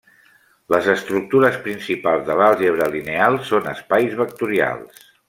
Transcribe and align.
Les 0.75 0.87
estructures 0.93 1.59
principals 1.67 2.25
de 2.31 2.37
l'àlgebra 2.39 2.87
lineal 2.97 3.39
són 3.51 3.71
espais 3.75 4.17
vectorials. 4.23 5.07